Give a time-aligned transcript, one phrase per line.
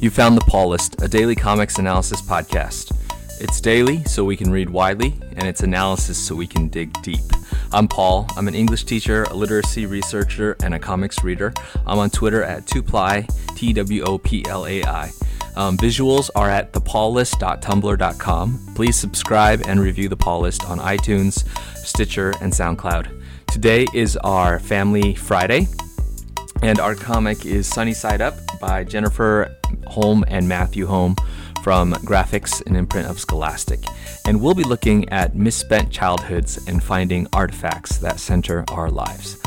[0.00, 2.96] You found the Paul List, a daily comics analysis podcast.
[3.38, 7.20] It's daily so we can read widely, and it's analysis so we can dig deep.
[7.70, 8.26] I'm Paul.
[8.34, 11.52] I'm an English teacher, a literacy researcher, and a comics reader.
[11.86, 15.12] I'm on Twitter at Twplai, T W O P L A I.
[15.54, 18.72] Um, visuals are at thepaullist.tumblr.com.
[18.74, 21.46] Please subscribe and review the Paul List on iTunes,
[21.76, 23.22] Stitcher, and SoundCloud.
[23.48, 25.68] Today is our Family Friday,
[26.62, 29.56] and our comic is Sunny Side Up by Jennifer
[29.86, 31.16] Holm and Matthew Holm
[31.62, 33.80] from Graphix an Imprint of Scholastic.
[34.26, 39.38] And we'll be looking at misspent childhoods and finding artifacts that center our lives.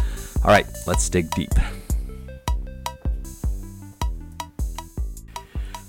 [0.44, 1.54] All right, let's dig deep.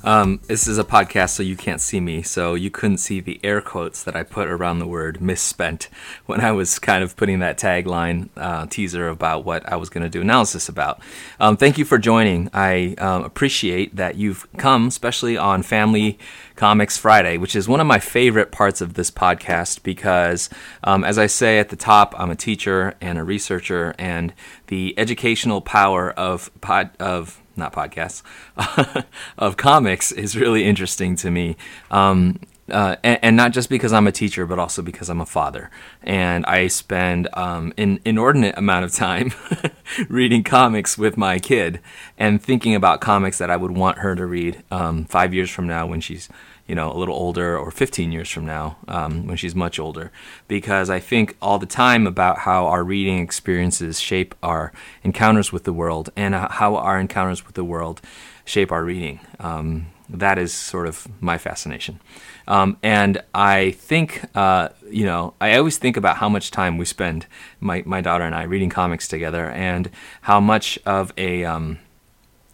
[0.04, 3.40] Um, this is a podcast, so you can't see me, so you couldn't see the
[3.42, 5.88] air quotes that I put around the word misspent
[6.26, 10.04] when I was kind of putting that tagline uh, teaser about what I was going
[10.04, 11.00] to do analysis about.
[11.40, 12.50] Um, thank you for joining.
[12.52, 16.18] I um, appreciate that you've come, especially on Family
[16.54, 20.50] Comics Friday, which is one of my favorite parts of this podcast because,
[20.82, 24.34] um, as I say at the top, I'm a teacher and a researcher, and
[24.66, 28.22] the educational power of pod, of not podcasts,
[29.38, 31.56] of comics is really interesting to me.
[31.90, 35.26] Um, uh, and, and, not just because I'm a teacher, but also because I'm a
[35.26, 35.70] father,
[36.02, 39.32] and I spend um, an inordinate amount of time
[40.08, 41.80] reading comics with my kid
[42.16, 45.66] and thinking about comics that I would want her to read um, five years from
[45.66, 46.30] now when she's
[46.66, 50.10] you know, a little older or 15 years from now um, when she's much older.
[50.48, 55.64] Because I think all the time about how our reading experiences shape our encounters with
[55.64, 58.00] the world and how our encounters with the world
[58.44, 59.20] shape our reading.
[59.38, 62.00] Um, that is sort of my fascination.
[62.46, 66.84] Um, and I think, uh, you know, I always think about how much time we
[66.84, 67.26] spend,
[67.60, 69.90] my, my daughter and I, reading comics together and
[70.22, 71.78] how much of a, um,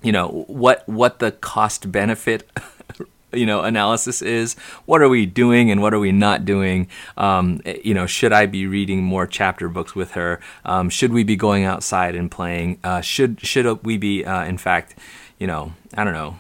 [0.03, 2.49] you know, what, what the cost benefit
[3.33, 4.55] you know analysis is
[4.87, 6.89] what are we doing and what are we not doing?
[7.17, 10.41] Um, you know should i be reading more chapter books with her?
[10.65, 12.79] Um, should we be going outside and playing?
[12.83, 14.95] Uh, should should we be uh, in fact
[15.39, 16.37] you know i don't know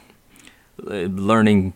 [0.82, 1.74] learning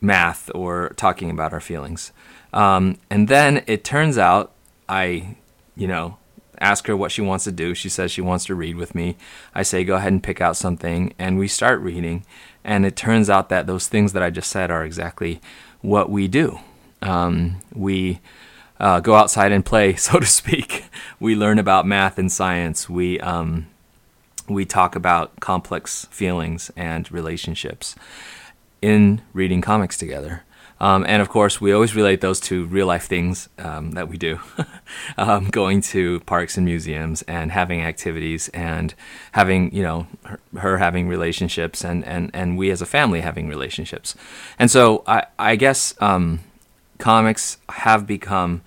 [0.00, 2.12] math or talking about our feelings?
[2.52, 4.52] Um, and then it turns out
[4.88, 5.36] i
[5.76, 6.18] you know
[6.60, 7.74] ask her what she wants to do.
[7.74, 9.16] She says she wants to read with me.
[9.54, 11.14] I say go ahead and pick out something.
[11.18, 12.24] And we start reading
[12.64, 15.40] and it turns out that those things that I just said are exactly
[15.80, 16.60] what we do.
[17.02, 18.20] Um, we
[18.78, 20.84] uh, go outside and play, so to speak.
[21.18, 22.88] we learn about math and science.
[22.88, 23.66] We um,
[24.48, 27.94] we talk about complex feelings and relationships
[28.82, 30.42] in reading comics together.
[30.80, 34.16] Um, and of course, we always relate those to real life things um, that we
[34.16, 34.40] do
[35.18, 38.94] um, going to parks and museums and having activities and
[39.32, 43.46] having, you know, her, her, having relationships and, and, and we as a family having
[43.46, 44.14] relationships.
[44.58, 46.40] And so I, I guess um,
[46.98, 48.62] comics have become.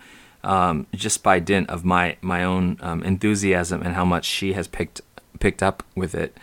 [0.45, 4.67] Um, just by dint of my my own um, enthusiasm and how much she has
[4.67, 4.99] picked
[5.39, 6.37] picked up with it,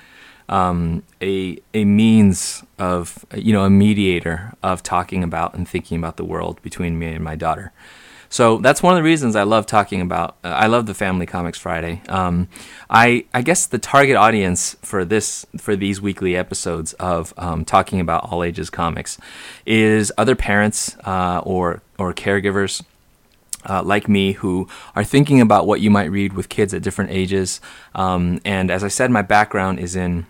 [0.51, 6.17] um, a a means of you know a mediator of talking about and thinking about
[6.17, 7.73] the world between me and my daughter.
[8.33, 10.37] So that's one of the reasons I love talking about.
[10.45, 12.03] Uh, I love the Family Comics Friday.
[12.09, 12.49] Um,
[12.89, 18.01] I I guess the target audience for this for these weekly episodes of um, talking
[18.01, 19.19] about all ages comics
[19.67, 22.83] is other parents uh, or or caregivers
[23.69, 24.67] uh, like me who
[24.97, 27.61] are thinking about what you might read with kids at different ages.
[27.95, 30.27] Um, and as I said, my background is in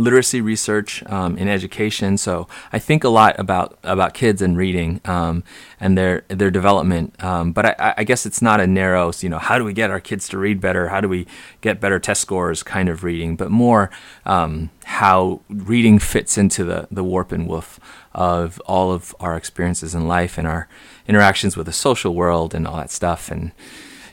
[0.00, 2.16] literacy research um, in education.
[2.16, 5.44] So I think a lot about about kids and reading um,
[5.78, 7.22] and their their development.
[7.22, 9.90] Um, but I, I, guess it's not a narrow, you know, how do we get
[9.90, 10.88] our kids to read better?
[10.88, 11.26] How do we
[11.60, 12.62] get better test scores?
[12.62, 13.90] Kind of reading, but more
[14.24, 17.78] um, how reading fits into the the warp and woof
[18.12, 20.68] of all of our experiences in life and our
[21.06, 23.52] interactions with the social world and all that stuff and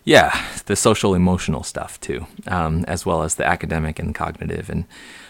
[0.07, 4.85] yeah, the social emotional stuff too, um, as well as the academic and cognitive and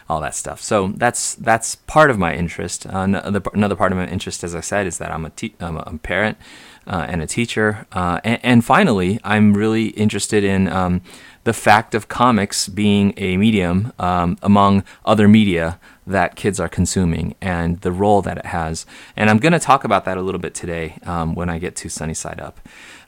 [0.10, 0.62] all that stuff.
[0.62, 2.86] So that's that's part of my interest.
[2.86, 5.56] Uh, another, another part of my interest, as I said, is that I'm a, te-
[5.60, 6.38] I'm a parent
[6.88, 7.86] uh, and a teacher.
[7.92, 11.02] Uh, and, and, finally, I'm really interested in um,
[11.44, 17.36] the fact of comics being a medium um, among other media that kids are consuming
[17.42, 18.86] and the role that it has.
[19.18, 21.76] And I'm going to talk about that a little bit today um, when I get
[21.78, 22.62] to Sunny Side Up,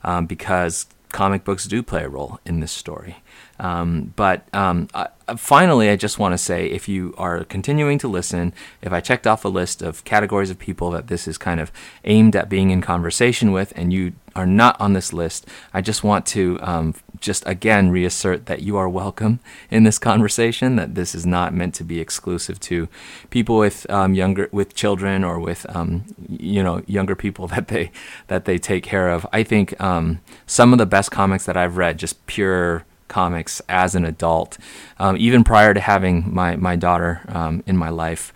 [0.04, 3.16] um, because comic books do play a role in this story.
[3.60, 8.08] Um, but um, I, finally, I just want to say if you are continuing to
[8.08, 11.60] listen, if I checked off a list of categories of people that this is kind
[11.60, 11.70] of
[12.04, 16.02] aimed at being in conversation with, and you are not on this list, I just
[16.02, 19.40] want to um, just again reassert that you are welcome
[19.70, 20.76] in this conversation.
[20.76, 22.88] That this is not meant to be exclusive to
[23.28, 27.90] people with um, younger, with children, or with um, you know younger people that they
[28.28, 29.26] that they take care of.
[29.34, 33.94] I think um, some of the best comics that I've read, just pure comics as
[33.94, 34.56] an adult,
[34.98, 38.32] um, even prior to having my my daughter um, in my life.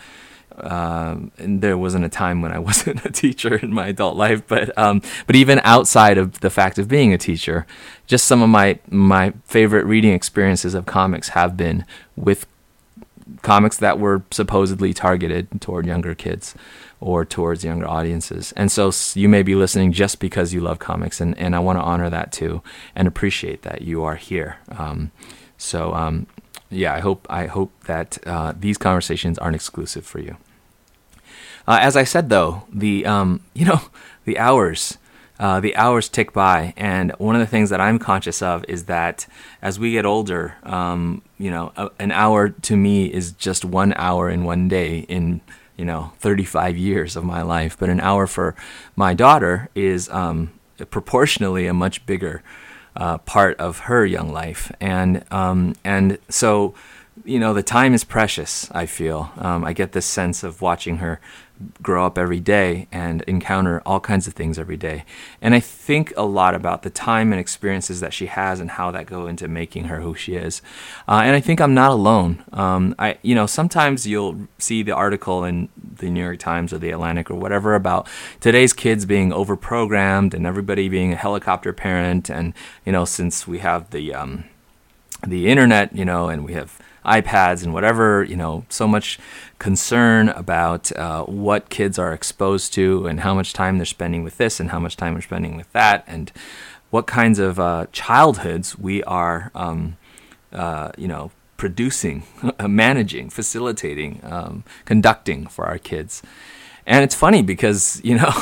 [0.56, 4.76] And there wasn't a time when I wasn't a teacher in my adult life, but
[4.79, 7.67] um, but even outside of the fact of being a teacher,
[8.06, 11.87] just some of my my favorite reading experiences of comics have been
[12.17, 12.47] with
[13.43, 16.55] comics that were supposedly targeted toward younger kids
[17.05, 18.53] or towards younger audiences.
[18.56, 21.79] And so you may be listening just because you love comics, and, and I want
[21.79, 22.62] to honor that too
[22.97, 24.56] and appreciate that you are here.
[24.71, 25.12] Um,
[25.59, 26.27] so um,
[26.71, 30.39] yeah, I hope I hope that uh, these conversations aren't exclusive for you.
[31.69, 33.83] Uh, as I said, though, the um, you know
[34.25, 34.97] the hours.
[35.37, 38.85] Uh, the hours tick by, and one of the things that I'm conscious of is
[38.85, 39.27] that
[39.61, 43.93] as we get older, um, you know, a, an hour to me is just one
[43.97, 45.41] hour in one day in
[45.76, 48.55] you know 35 years of my life, but an hour for
[48.97, 50.53] my daughter is um,
[50.91, 52.43] proportionally a much bigger
[52.97, 56.75] uh, part of her young life, and um, and so
[57.25, 58.71] you know the time is precious.
[58.73, 61.21] I feel um, I get this sense of watching her
[61.83, 65.05] grow up every day and encounter all kinds of things every day.
[65.41, 68.91] And I think a lot about the time and experiences that she has and how
[68.91, 70.62] that go into making her who she is.
[71.06, 72.45] Uh, and I think I'm not alone.
[72.53, 76.79] Um, I, you know, sometimes you'll see the article in the New York Times or
[76.79, 78.09] the Atlantic or whatever about
[78.41, 82.29] today's kids being overprogrammed and everybody being a helicopter parent.
[82.29, 82.53] And
[82.85, 84.45] you know, since we have the um,
[85.25, 89.19] the internet, you know, and we have iPads and whatever, you know, so much
[89.59, 94.37] concern about uh, what kids are exposed to and how much time they're spending with
[94.39, 96.33] this and how much time they're spending with that and
[96.91, 99.97] what kinds of uh, childhoods we are, um,
[100.53, 102.23] uh, you know, producing,
[102.61, 106.23] managing, facilitating, um, conducting for our kids.
[106.87, 108.33] And it's funny because, you know,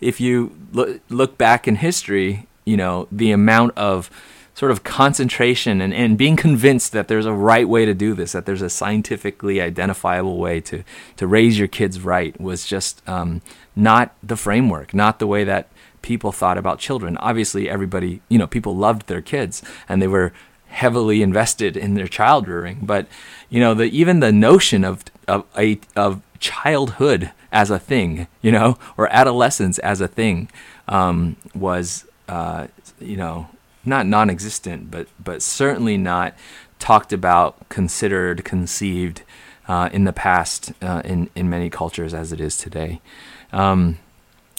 [0.00, 4.10] if you look, look back in history, you know, the amount of
[4.54, 8.32] sort of concentration and, and being convinced that there's a right way to do this,
[8.32, 10.84] that there's a scientifically identifiable way to,
[11.16, 13.42] to raise your kids right was just um,
[13.74, 15.68] not the framework, not the way that
[16.02, 17.16] people thought about children.
[17.16, 20.32] Obviously, everybody, you know, people loved their kids and they were
[20.68, 22.80] heavily invested in their child rearing.
[22.82, 23.06] But,
[23.48, 28.52] you know, the, even the notion of, of, a, of childhood as a thing, you
[28.52, 30.48] know, or adolescence as a thing
[30.86, 32.66] um, was, uh,
[33.00, 33.48] you know,
[33.84, 36.34] not non-existent, but but certainly not
[36.78, 39.22] talked about, considered, conceived
[39.68, 43.00] uh, in the past uh, in in many cultures as it is today.
[43.52, 43.98] Um,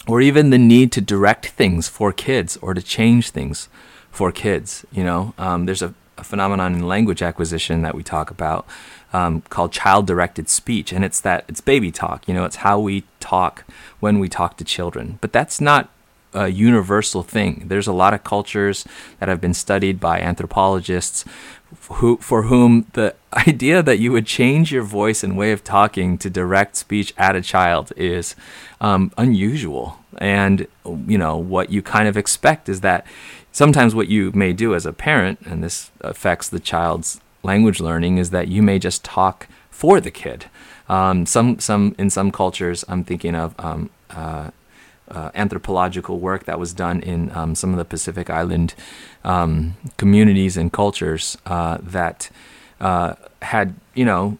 [0.06, 3.68] or even the need to direct things for kids or to change things
[4.10, 4.86] for kids.
[4.92, 8.66] You know, um, there's a, a, phenomenon in language acquisition that we talk about
[9.12, 12.26] um, called child-directed speech, and it's that it's baby talk.
[12.28, 13.64] You know, it's how we talk
[14.00, 15.18] when we talk to children.
[15.20, 15.90] But that's not
[16.36, 17.64] a universal thing.
[17.66, 18.84] There's a lot of cultures
[19.18, 21.24] that have been studied by anthropologists
[21.92, 23.14] who, for whom the
[23.48, 27.34] idea that you would change your voice and way of talking to direct speech at
[27.34, 28.36] a child is
[28.80, 29.98] um, unusual.
[30.18, 33.06] And, you know, what you kind of expect is that
[33.50, 38.18] sometimes what you may do as a parent, and this affects the child's language learning,
[38.18, 40.46] is that you may just talk for the kid.
[40.88, 44.50] Um, some, some, in some cultures, I'm thinking of um, uh,
[45.10, 48.74] uh, anthropological work that was done in um, some of the Pacific Island
[49.24, 52.30] um, communities and cultures uh, that
[52.80, 54.38] uh, had, you know,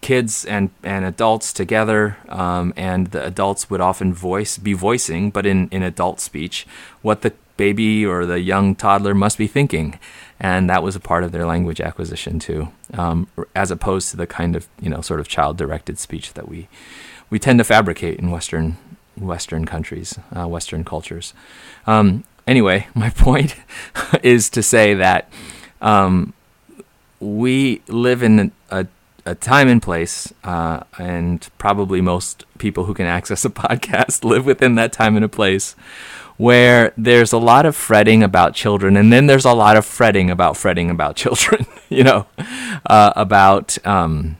[0.00, 5.46] kids and, and adults together, um, and the adults would often voice be voicing, but
[5.46, 6.66] in, in adult speech,
[7.00, 9.98] what the baby or the young toddler must be thinking,
[10.38, 14.26] and that was a part of their language acquisition too, um, as opposed to the
[14.26, 16.68] kind of you know sort of child-directed speech that we
[17.30, 18.76] we tend to fabricate in Western
[19.16, 21.34] Western countries, uh, Western cultures.
[21.86, 23.56] Um, anyway, my point
[24.22, 25.28] is to say that
[25.80, 26.32] um,
[27.20, 28.86] we live in a,
[29.26, 34.46] a time and place, uh, and probably most people who can access a podcast live
[34.46, 35.74] within that time and a place
[36.36, 40.30] where there's a lot of fretting about children, and then there's a lot of fretting
[40.30, 42.26] about fretting about children, you know,
[42.86, 43.84] uh, about.
[43.86, 44.36] Um,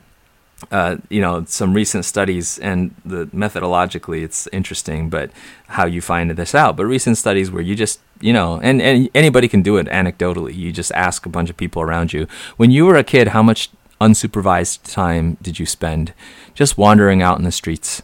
[0.70, 5.30] uh, you know some recent studies and the methodologically it's interesting but
[5.68, 6.76] how you find this out.
[6.76, 10.54] But recent studies where you just you know and, and anybody can do it anecdotally.
[10.54, 12.26] You just ask a bunch of people around you.
[12.56, 16.12] When you were a kid how much unsupervised time did you spend
[16.54, 18.02] just wandering out in the streets,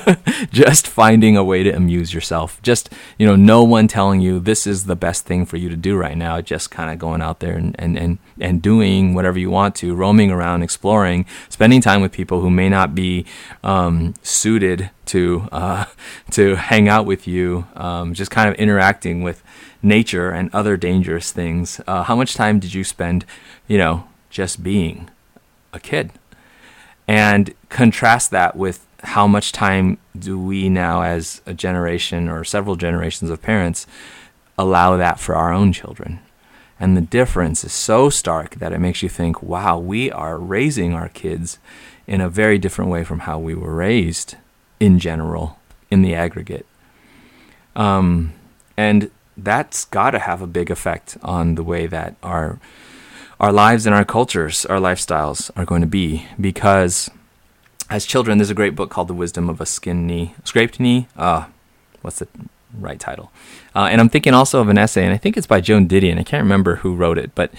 [0.50, 2.60] just finding a way to amuse yourself.
[2.62, 5.76] Just, you know, no one telling you this is the best thing for you to
[5.76, 6.40] do right now.
[6.40, 9.94] Just kind of going out there and, and, and, and doing whatever you want to,
[9.94, 13.24] roaming around, exploring, spending time with people who may not be
[13.62, 15.84] um, suited to, uh,
[16.32, 19.42] to hang out with you, um, just kind of interacting with
[19.82, 21.80] nature and other dangerous things.
[21.86, 23.24] Uh, how much time did you spend,
[23.68, 25.08] you know, just being
[25.72, 26.10] a kid?
[27.12, 32.74] And contrast that with how much time do we now as a generation or several
[32.74, 33.86] generations of parents
[34.56, 36.20] allow that for our own children?
[36.80, 40.94] And the difference is so stark that it makes you think wow we are raising
[40.94, 41.58] our kids
[42.06, 44.36] in a very different way from how we were raised
[44.80, 45.58] in general
[45.90, 46.64] in the aggregate.
[47.76, 48.32] Um,
[48.74, 52.58] and that's got to have a big effect on the way that our
[53.42, 56.26] our lives and our cultures, our lifestyles are going to be.
[56.40, 57.10] Because
[57.90, 61.08] as children, there's a great book called The Wisdom of a Skin Knee, Scraped Knee.
[61.16, 61.46] Uh,
[62.02, 62.28] what's the
[62.78, 63.32] right title?
[63.74, 66.18] Uh, and I'm thinking also of an essay, and I think it's by Joan Didion.
[66.18, 67.52] I can't remember who wrote it, but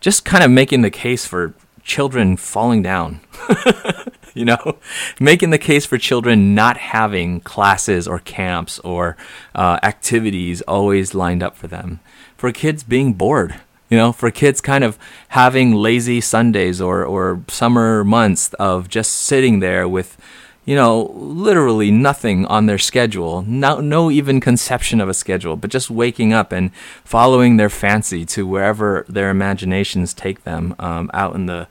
[0.00, 3.20] just kind of making the case for children falling down.
[4.34, 4.76] you know,
[5.18, 9.16] making the case for children not having classes or camps or
[9.56, 11.98] uh, activities always lined up for them,
[12.36, 13.56] for kids being bored
[13.88, 19.12] you know, for kids kind of having lazy Sundays or, or summer months of just
[19.12, 20.16] sitting there with,
[20.64, 25.70] you know, literally nothing on their schedule, no, no even conception of a schedule, but
[25.70, 26.74] just waking up and
[27.04, 31.68] following their fancy to wherever their imaginations take them um, out in the,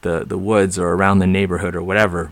[0.00, 2.30] the, the woods or around the neighborhood or whatever.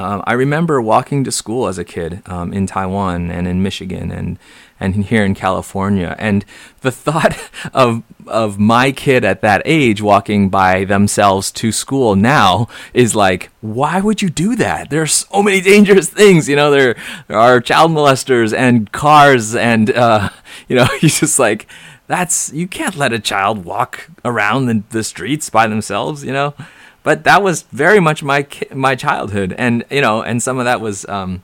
[0.00, 4.10] Um, I remember walking to school as a kid um, in Taiwan and in Michigan
[4.10, 4.38] and
[4.82, 6.42] and here in California, and
[6.80, 7.36] the thought
[7.74, 13.50] of of my kid at that age walking by themselves to school now is like,
[13.60, 14.88] why would you do that?
[14.88, 16.70] There are so many dangerous things, you know.
[16.70, 16.96] There,
[17.28, 20.30] there are child molesters and cars, and uh,
[20.68, 21.66] you know, he's just like,
[22.06, 26.54] that's you can't let a child walk around the, the streets by themselves, you know
[27.02, 30.80] but that was very much my my childhood, and you know, and some of that
[30.80, 31.42] was um,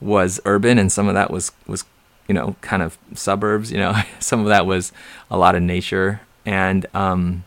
[0.00, 1.84] was urban, and some of that was was
[2.26, 3.70] you know kind of suburbs.
[3.70, 4.92] You know, some of that was
[5.30, 7.44] a lot of nature, and um,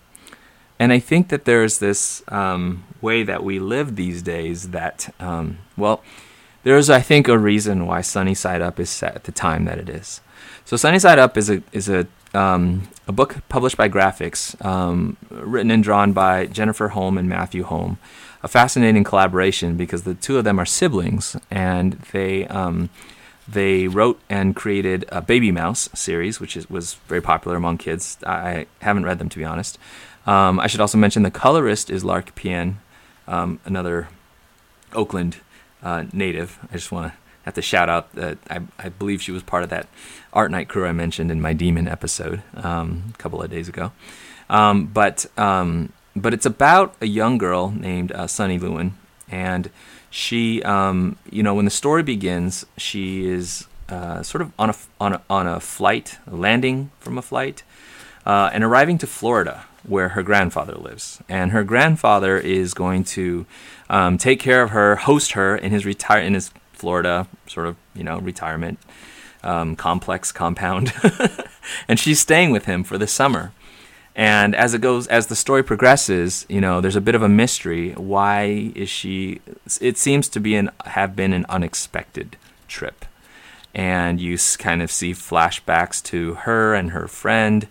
[0.80, 5.60] and I think that there's this um, way that we live these days that um,
[5.76, 6.04] well,
[6.64, 9.78] there's I think a reason why Sunny Side Up is set at the time that
[9.78, 10.22] it is.
[10.64, 15.18] So Sunny Side Up is a is a um, a book published by Graphix, um,
[15.30, 17.98] written and drawn by Jennifer Holm and Matthew Holm.
[18.42, 22.90] A fascinating collaboration because the two of them are siblings, and they um,
[23.48, 28.18] they wrote and created a Babymouse series, which is, was very popular among kids.
[28.26, 29.78] I haven't read them to be honest.
[30.26, 32.80] Um, I should also mention the colorist is Lark Pien,
[33.28, 34.08] um, another
[34.94, 35.38] Oakland
[35.84, 36.58] uh, native.
[36.72, 39.64] I just want to have to shout out that I, I believe she was part
[39.64, 39.88] of that
[40.34, 43.92] art night crew I mentioned in my demon episode um, a couple of days ago.
[44.50, 48.96] Um, but um, but it's about a young girl named uh, Sunny Lewin,
[49.30, 49.70] and
[50.10, 54.76] she, um, you know, when the story begins, she is uh, sort of on a
[55.00, 57.64] on a on a flight, landing from a flight,
[58.26, 63.46] uh, and arriving to Florida, where her grandfather lives, and her grandfather is going to
[63.90, 67.76] um, take care of her, host her in his retire in his Florida sort of
[67.94, 68.80] you know retirement
[69.44, 70.94] um, complex compound,
[71.88, 73.52] and she's staying with him for the summer.
[74.16, 77.30] And as it goes, as the story progresses, you know, there's a bit of a
[77.30, 77.92] mystery.
[77.94, 79.40] Why is she?
[79.80, 82.36] It seems to be an have been an unexpected
[82.68, 83.06] trip,
[83.74, 87.68] and you kind of see flashbacks to her and her friend,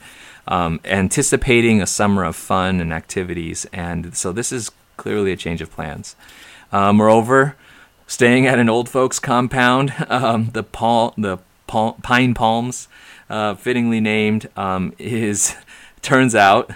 [0.49, 3.67] um, anticipating a summer of fun and activities.
[3.73, 6.17] And so this is clearly a change of plans.
[6.73, 7.57] Uh, moreover,
[8.07, 9.93] staying at an old folks compound.
[10.11, 11.39] Um, the pal- the
[11.71, 12.89] Pine Palms,
[13.29, 15.57] uh, fittingly named, um, is
[16.03, 16.71] turns out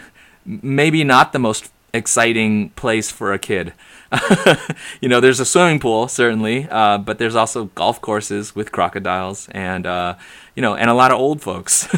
[0.46, 3.72] maybe not the most exciting place for a kid.
[5.00, 9.48] you know, there's a swimming pool certainly, uh, but there's also golf courses with crocodiles
[9.50, 10.14] and uh,
[10.54, 11.88] you know, and a lot of old folks.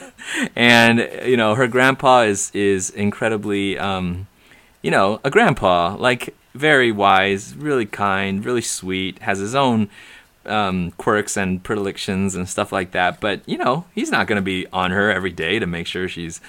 [0.56, 4.26] and you know, her grandpa is is incredibly, um,
[4.82, 9.88] you know, a grandpa like very wise, really kind, really sweet, has his own
[10.48, 13.20] um, quirks and predilections and stuff like that.
[13.20, 16.08] But you know, he's not going to be on her every day to make sure
[16.08, 16.40] she's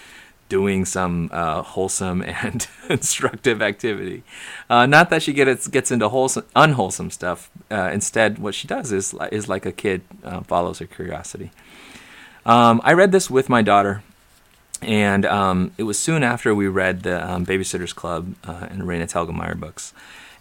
[0.50, 4.24] doing some uh, wholesome and instructive activity.
[4.70, 7.50] Uh, not that she gets gets into wholesome, unwholesome stuff.
[7.70, 11.52] Uh, instead, what she does is is like a kid uh, follows her curiosity.
[12.46, 14.04] Um, I read this with my daughter,
[14.82, 19.04] and um, it was soon after we read the um, Babysitters Club uh, and Raina
[19.04, 19.94] Telgemeier books.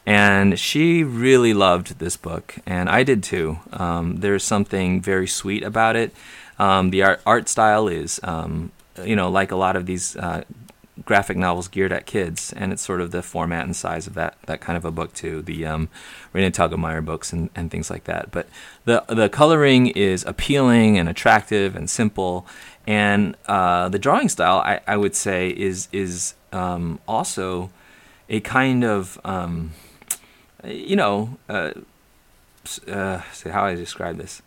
[0.06, 3.58] And she really loved this book, and I did too.
[3.72, 6.14] Um, there's something very sweet about it.
[6.60, 8.70] Um, the art, art style is um,
[9.04, 10.42] you know, like a lot of these uh,
[11.04, 14.36] graphic novels geared at kids, and it's sort of the format and size of that
[14.46, 15.42] that kind of a book too.
[15.42, 15.88] The um,
[16.34, 18.30] Raina Telgemeier books and, and things like that.
[18.30, 18.48] But
[18.84, 22.46] the the coloring is appealing and attractive and simple,
[22.86, 27.70] and uh, the drawing style I, I would say is is um, also
[28.28, 29.72] a kind of um,
[30.66, 31.72] you know uh,
[32.88, 34.42] uh, how I describe this.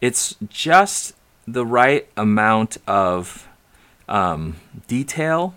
[0.00, 1.14] It's just
[1.46, 3.48] the right amount of
[4.08, 5.54] um, detail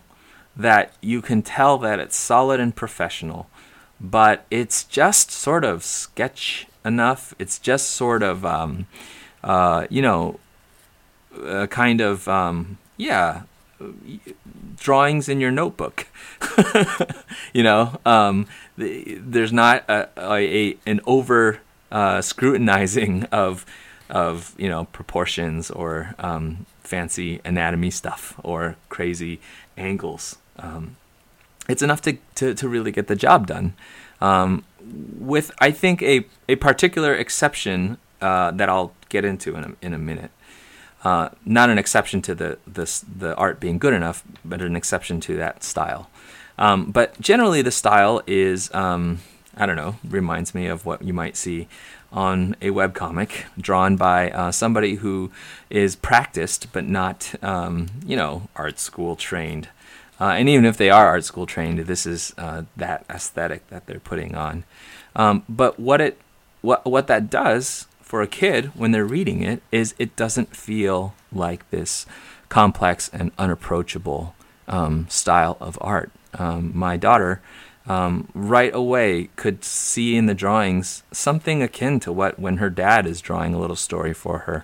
[0.55, 3.49] that you can tell that it's solid and professional,
[3.99, 7.33] but it's just sort of sketch enough.
[7.39, 8.87] It's just sort of, um,
[9.43, 10.39] uh, you know,
[11.43, 13.41] a kind of, um, yeah,
[14.77, 16.07] drawings in your notebook.
[17.53, 21.59] you know, um, there's not a, a an over
[21.91, 23.65] uh, scrutinizing of
[24.09, 29.39] of you know proportions or um, fancy anatomy stuff or crazy
[29.77, 30.37] angles.
[30.57, 30.95] Um,
[31.67, 33.73] it's enough to, to, to, really get the job done.
[34.21, 34.63] Um,
[35.19, 39.93] with, I think, a, a particular exception uh, that I'll get into in a, in
[39.93, 40.31] a minute.
[41.03, 45.19] Uh, not an exception to the, the, the art being good enough, but an exception
[45.19, 46.09] to that style.
[46.57, 49.19] Um, but generally, the style is, um,
[49.55, 51.67] I don't know, reminds me of what you might see
[52.11, 55.31] on a webcomic drawn by uh, somebody who
[55.69, 59.67] is practiced but not, um, you know, art school trained.
[60.19, 63.85] Uh, and even if they are art school trained, this is uh, that aesthetic that
[63.85, 64.63] they're putting on.
[65.15, 66.17] Um, but what it
[66.61, 71.13] what what that does for a kid when they're reading it is it doesn't feel
[71.33, 72.05] like this
[72.47, 74.33] complex and unapproachable
[74.69, 76.11] um, style of art.
[76.39, 77.41] Um, my daughter
[77.87, 83.05] um, right away could see in the drawings something akin to what when her dad
[83.05, 84.63] is drawing a little story for her.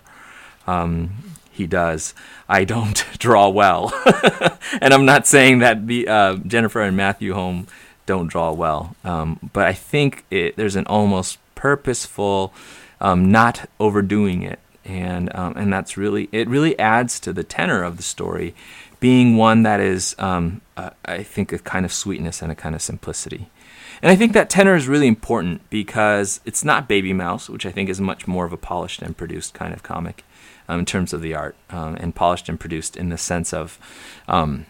[0.66, 2.14] Um, he does.
[2.48, 3.92] I don't draw well,
[4.82, 7.68] and I'm not saying that the uh, Jennifer and Matthew Holm
[8.06, 12.54] don't draw well, um, but I think it, there's an almost purposeful
[13.02, 16.48] um, not overdoing it, and um, and that's really it.
[16.48, 18.56] Really adds to the tenor of the story
[19.02, 22.76] being one that is, um, uh, I think, a kind of sweetness and a kind
[22.76, 23.50] of simplicity.
[24.02, 27.90] And I think that tenor is really important because it's not Babymouse, which I think
[27.90, 30.24] is much more of a polished and produced kind of comic
[30.70, 33.80] um, in terms of the art, um, and polished and produced in the sense of
[34.28, 34.68] um,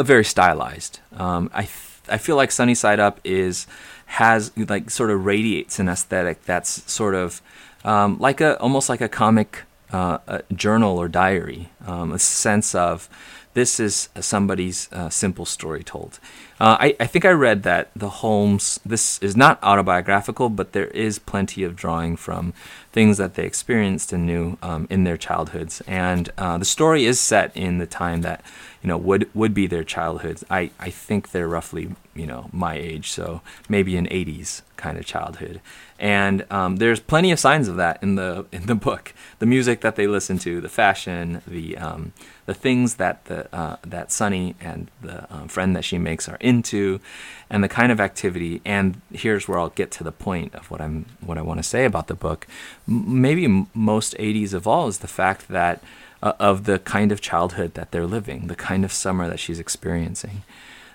[0.00, 1.00] very stylized.
[1.16, 3.66] Um, I th- I feel like Sunny Side Up is
[4.06, 7.42] has like sort of radiates an aesthetic that's sort of
[7.84, 12.74] um, like a almost like a comic uh, a journal or diary, um, a sense
[12.74, 13.08] of
[13.56, 16.20] this is somebody's uh, simple story told.
[16.60, 20.88] Uh, I, I, think I read that the Holms, this is not autobiographical, but there
[20.88, 22.52] is plenty of drawing from
[22.92, 25.80] things that they experienced and knew um, in their childhoods.
[25.86, 28.44] And uh, the story is set in the time that,
[28.82, 30.44] you know, would, would be their childhoods.
[30.50, 33.40] I, I think they're roughly, you know, my age, so
[33.70, 35.60] maybe in 80s kind of childhood
[35.98, 39.14] and um, there's plenty of signs of that in the in the book.
[39.38, 42.12] The music that they listen to, the fashion, the um,
[42.44, 46.36] the things that the uh, that Sunny and the um, friend that she makes are
[46.36, 47.00] into,
[47.48, 48.60] and the kind of activity.
[48.64, 51.64] And here's where I'll get to the point of what I'm what I want to
[51.64, 52.46] say about the book.
[52.86, 55.82] M- maybe most 80s of all is the fact that
[56.22, 59.58] uh, of the kind of childhood that they're living, the kind of summer that she's
[59.58, 60.42] experiencing.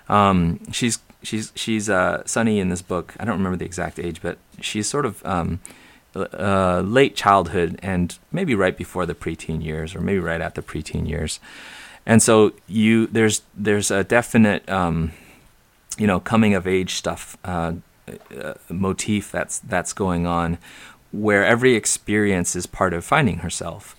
[0.08, 3.14] Um, she's she's she's uh, Sunny in this book.
[3.18, 5.60] I don't remember the exact age, but she's sort of um,
[6.14, 10.62] uh, late childhood and maybe right before the preteen years, or maybe right at the
[10.62, 11.40] preteen years.
[12.04, 15.12] And so you there's there's a definite um,
[15.96, 17.74] you know coming of age stuff uh,
[18.08, 20.58] uh, motif that's that's going on,
[21.12, 23.96] where every experience is part of finding herself.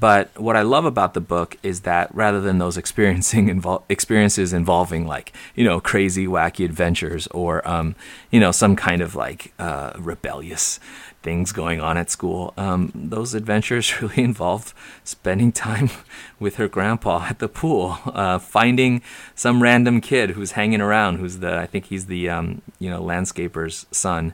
[0.00, 5.06] But what I love about the book is that rather than those experiencing experiences involving
[5.06, 7.94] like you know crazy wacky adventures or um,
[8.30, 10.80] you know some kind of like uh, rebellious
[11.22, 15.90] things going on at school, um, those adventures really involve spending time
[16.40, 19.02] with her grandpa at the pool, uh, finding
[19.34, 23.02] some random kid who's hanging around, who's the I think he's the um, you know
[23.02, 24.32] landscaper's son.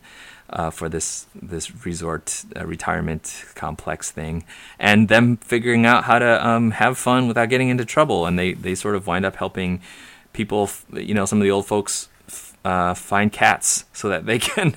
[0.50, 4.44] Uh, for this this resort uh, retirement complex thing,
[4.78, 8.52] and them figuring out how to um, have fun without getting into trouble, and they
[8.52, 9.80] they sort of wind up helping
[10.32, 12.08] people, you know, some of the old folks
[12.64, 14.76] uh, find cats so that they can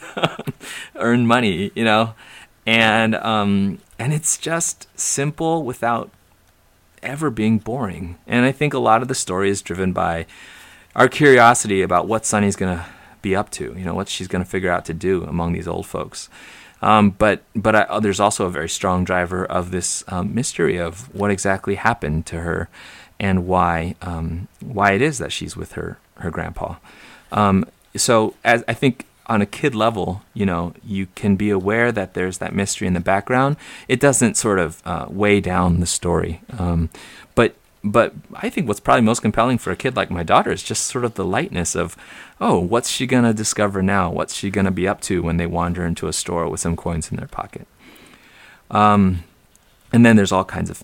[0.96, 2.14] earn money, you know,
[2.66, 6.10] and um, and it's just simple without
[7.04, 8.18] ever being boring.
[8.28, 10.26] And I think a lot of the story is driven by
[10.96, 12.86] our curiosity about what Sunny's gonna
[13.22, 15.68] be up to, you know, what she's going to figure out to do among these
[15.68, 16.30] old folks.
[16.82, 20.78] Um, but but I, uh, there's also a very strong driver of this um, mystery
[20.78, 22.70] of what exactly happened to her
[23.20, 26.76] and why um, why it is that she's with her her grandpa.
[27.32, 31.92] Um, so as I think on a kid level, you know, you can be aware
[31.92, 33.58] that there's that mystery in the background.
[33.88, 36.42] It doesn't sort of uh, weigh down the story.
[36.58, 36.90] Um,
[37.36, 40.64] but but I think what's probably most compelling for a kid like my daughter is
[40.64, 41.96] just sort of the lightness of,
[42.42, 44.12] oh, what's she gonna discover now?
[44.12, 47.12] What's she gonna be up to when they wander into a store with some coins
[47.12, 47.68] in their pocket?
[48.72, 49.24] Um,
[49.92, 50.84] and then there's all kinds of,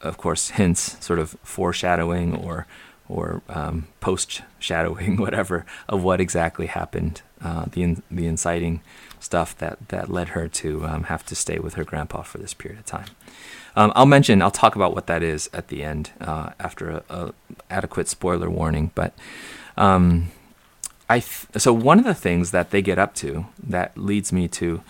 [0.00, 2.66] of course, hints, sort of foreshadowing or
[3.08, 8.80] or um, post shadowing, whatever, of what exactly happened, uh, the in, the inciting
[9.20, 12.54] stuff that that led her to um, have to stay with her grandpa for this
[12.54, 13.06] period of time.
[13.74, 17.32] Um, I'll mention, I'll talk about what that is at the end uh, after a,
[17.70, 18.90] adequate spoiler warning.
[18.94, 19.14] But
[19.76, 20.28] um,
[21.12, 24.48] I th- so one of the things that they get up to that leads me
[24.48, 24.82] to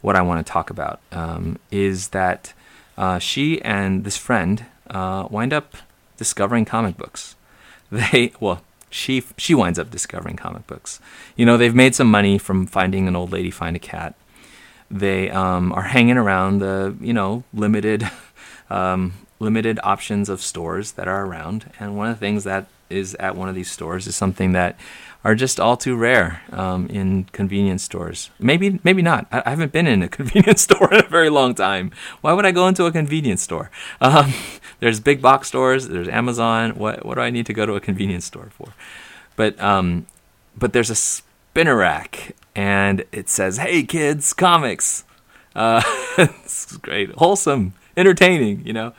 [0.00, 2.54] what I want to talk about um, is that
[2.96, 5.76] uh, she and this friend uh, wind up
[6.16, 7.34] discovering comic books.
[7.90, 10.98] They well, she she winds up discovering comic books.
[11.36, 14.14] You know, they've made some money from finding an old lady find a cat.
[14.90, 18.10] They um, are hanging around the you know limited
[18.70, 21.72] um, limited options of stores that are around.
[21.78, 24.78] And one of the things that is at one of these stores is something that
[25.24, 28.30] are just all too rare um, in convenience stores.
[28.38, 29.26] Maybe, maybe not.
[29.32, 31.90] I, haven't been in a convenience store in a very long time.
[32.20, 33.70] Why would I go into a convenience store?
[34.00, 34.32] Um,
[34.80, 35.88] there's big box stores.
[35.88, 36.76] There's Amazon.
[36.76, 38.74] What, what do I need to go to a convenience store for?
[39.34, 40.06] But, um,
[40.56, 45.04] but there's a spinner rack, and it says, "Hey kids, comics."
[45.54, 45.82] Uh,
[46.18, 48.92] it's great, wholesome entertaining, you know.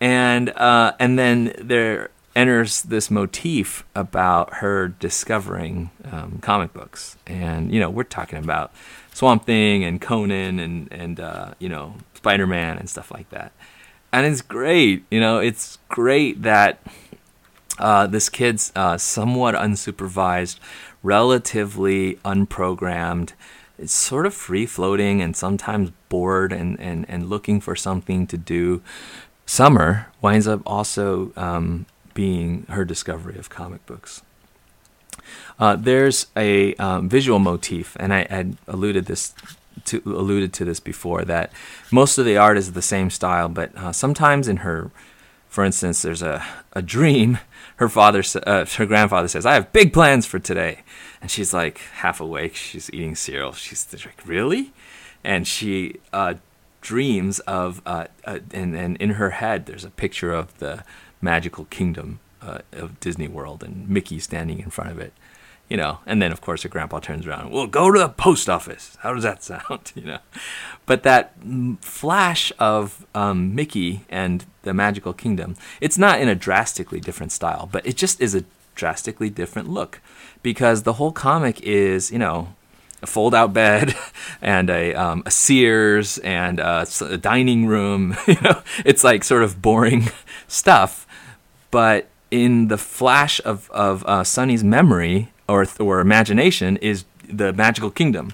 [0.00, 7.72] And uh, and then there enters this motif about her discovering um, comic books, and
[7.72, 8.72] you know we're talking about
[9.14, 13.52] Swamp Thing and Conan and and uh, you know Spider Man and stuff like that.
[14.12, 15.38] And it's great, you know.
[15.38, 16.80] It's great that
[17.78, 20.58] uh, this kid's uh, somewhat unsupervised,
[21.02, 23.32] relatively unprogrammed
[23.78, 28.38] it's sort of free floating and sometimes bored and, and, and looking for something to
[28.38, 28.82] do.
[29.46, 34.22] Summer winds up also um, being her discovery of comic books.
[35.58, 39.34] Uh, there's a um, visual motif, and I had alluded this
[39.84, 41.52] to alluded to this before that
[41.92, 44.90] most of the art is the same style, but uh, sometimes in her,
[45.48, 47.38] for instance, there's a, a dream.
[47.76, 50.80] Her father, uh, her grandfather says, "I have big plans for today,"
[51.20, 52.56] and she's like half awake.
[52.56, 53.52] She's eating cereal.
[53.52, 54.72] She's like, really?
[55.22, 56.34] And she uh,
[56.86, 60.84] dreams of, uh, uh, and, and in her head, there's a picture of the
[61.20, 65.12] magical kingdom uh, of Disney World and Mickey standing in front of it.
[65.68, 67.50] You know, and then of course her grandpa turns around.
[67.50, 68.96] Well, go to the post office.
[69.00, 69.90] How does that sound?
[69.96, 70.18] You know,
[70.86, 71.32] but that
[71.80, 77.68] flash of um, Mickey and the magical kingdom, it's not in a drastically different style,
[77.72, 78.44] but it just is a
[78.76, 80.00] drastically different look
[80.40, 82.54] because the whole comic is, you know,
[83.02, 83.94] a fold out bed
[84.42, 88.16] and a, um, a Sears and a, a dining room.
[88.26, 90.08] you know, it's like sort of boring
[90.48, 91.06] stuff.
[91.70, 97.90] But in the flash of, of uh, Sunny's memory or, or imagination is the magical
[97.90, 98.32] kingdom.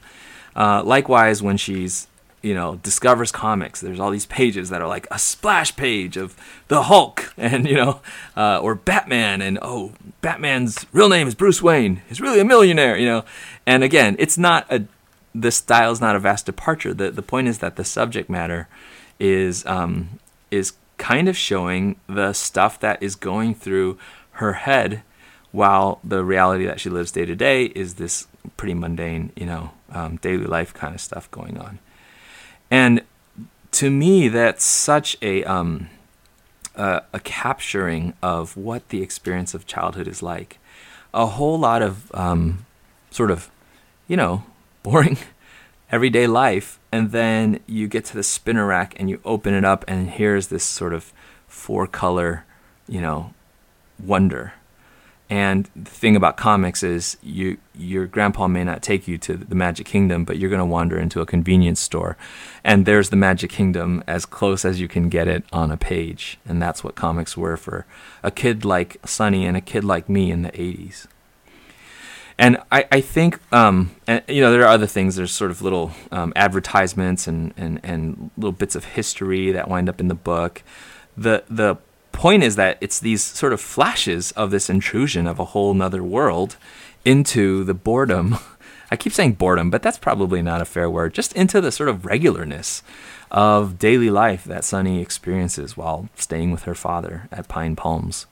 [0.55, 2.09] Uh, likewise, when she's
[2.42, 3.81] you know, discovers comics.
[3.81, 6.37] There's all these pages that are like a splash page of
[6.68, 8.00] the Hulk and, you know,
[8.37, 12.02] uh, or Batman and, oh, Batman's real name is Bruce Wayne.
[12.09, 13.24] He's really a millionaire, you know.
[13.64, 14.85] And again, it's not a,
[15.35, 16.92] the style is not a vast departure.
[16.92, 18.68] The, the point is that the subject matter
[19.20, 20.18] is, um,
[20.50, 23.98] is kind of showing the stuff that is going through
[24.33, 25.02] her head
[25.52, 28.26] while the reality that she lives day to day is this
[28.57, 31.78] pretty mundane, you know, um, daily life kind of stuff going on.
[32.73, 33.03] And
[33.73, 35.91] to me, that's such a um,
[36.75, 40.59] a, capturing of what the experience of childhood is like.
[41.13, 42.65] A whole lot of um,
[43.11, 43.51] sort of,
[44.09, 44.45] you know,
[44.83, 45.19] boring
[45.91, 49.85] everyday life, and then you get to the spinner rack and you open it up,
[49.87, 51.13] and here's this sort of
[51.47, 52.47] four color,
[52.89, 53.35] you know,
[54.03, 54.55] wonder.
[55.33, 59.55] And the thing about comics is you your grandpa may not take you to the
[59.55, 62.18] Magic Kingdom, but you're going to wander into a convenience store,
[62.62, 66.38] and there's the Magic Kingdom as close as you can get it on a page,
[66.45, 67.87] and that's what comics were for
[68.23, 71.07] a kid like Sunny and a kid like me in the '80s.
[72.37, 75.16] And I, I think um, and, you know there are other things.
[75.16, 79.88] There's sort of little um, advertisements and, and, and little bits of history that wind
[79.88, 80.62] up in the book.
[81.16, 81.79] The the
[82.23, 86.05] point is that it's these sort of flashes of this intrusion of a whole nother
[86.05, 86.57] world
[87.05, 88.37] into the boredom.
[88.93, 91.15] I keep saying boredom, but that's probably not a fair word.
[91.15, 92.83] Just into the sort of regularness
[93.33, 98.27] of daily life that Sunny experiences while staying with her father at Pine Palms,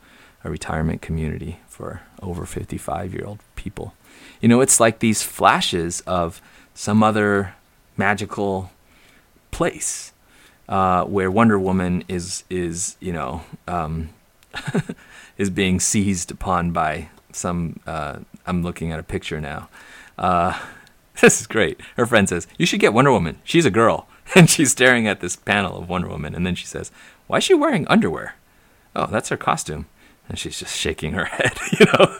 [0.44, 3.94] a retirement community for over 55 year old people.
[4.40, 6.40] You know, it's like these flashes of
[6.74, 7.56] some other
[7.96, 8.70] magical
[9.50, 10.12] place
[10.70, 14.10] uh, where Wonder Woman is is you know um,
[15.36, 17.80] is being seized upon by some.
[17.86, 19.68] Uh, I'm looking at a picture now.
[20.16, 20.58] Uh,
[21.20, 21.80] this is great.
[21.96, 23.38] Her friend says you should get Wonder Woman.
[23.44, 26.66] She's a girl, and she's staring at this panel of Wonder Woman, and then she
[26.66, 26.92] says,
[27.26, 28.36] "Why is she wearing underwear?"
[28.94, 29.86] Oh, that's her costume,
[30.28, 31.58] and she's just shaking her head.
[31.78, 32.16] You know,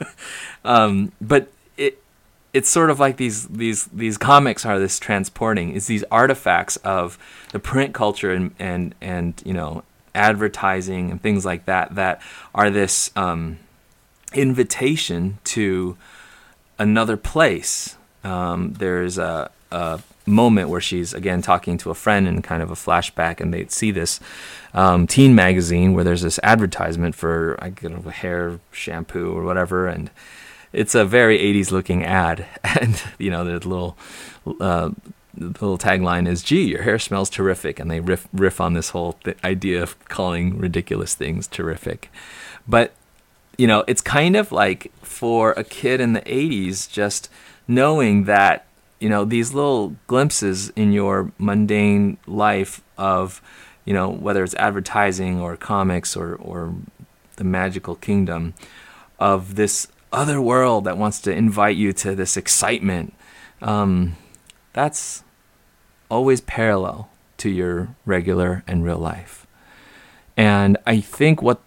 [0.65, 1.51] um, but
[2.53, 7.17] it's sort of like these these these comics are this transporting is these artifacts of
[7.51, 9.83] the print culture and and and you know
[10.13, 12.21] advertising and things like that that
[12.53, 13.59] are this um,
[14.33, 15.97] invitation to
[16.77, 17.95] another place.
[18.23, 22.69] Um, there's a, a, moment where she's again talking to a friend in kind of
[22.69, 24.19] a flashback, and they see this
[24.73, 29.87] um, teen magazine where there's this advertisement for I don't know hair shampoo or whatever,
[29.87, 30.11] and
[30.73, 33.97] it's a very 80s looking ad, and you know the little.
[34.59, 34.91] Uh,
[35.33, 38.89] the little tagline is "Gee, your hair smells terrific," and they riff riff on this
[38.89, 42.11] whole th- idea of calling ridiculous things terrific.
[42.67, 42.93] But
[43.57, 47.29] you know, it's kind of like for a kid in the '80s, just
[47.65, 48.65] knowing that
[48.99, 53.41] you know these little glimpses in your mundane life of
[53.85, 56.73] you know whether it's advertising or comics or or
[57.37, 58.53] the magical kingdom
[59.17, 63.13] of this other world that wants to invite you to this excitement.
[63.61, 64.17] Um,
[64.73, 65.23] that's
[66.09, 69.47] always parallel to your regular and real life.
[70.37, 71.61] And I think what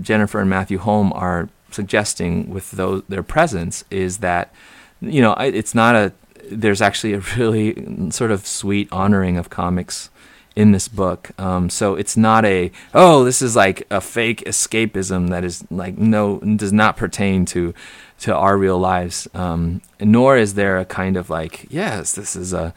[0.00, 4.52] Jennifer and Matthew Holm are suggesting with those their presence is that
[5.00, 6.12] you know it's not a
[6.50, 10.10] there's actually a really sort of sweet honoring of comics
[10.58, 11.30] in this book.
[11.38, 15.96] Um, so it's not a oh this is like a fake escapism that is like
[15.96, 17.72] no does not pertain to
[18.20, 19.28] to our real lives.
[19.34, 22.74] Um, nor is there a kind of like yes this is a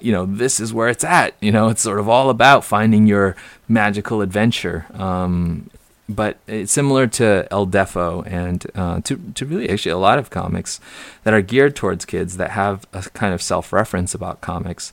[0.00, 1.34] you know, this is where it's at.
[1.42, 3.36] You know, it's sort of all about finding your
[3.68, 4.86] magical adventure.
[4.94, 5.68] Um,
[6.08, 10.30] but it's similar to El Deafo and uh, to, to really actually a lot of
[10.30, 10.80] comics
[11.24, 14.92] that are geared towards kids that have a kind of self reference about comics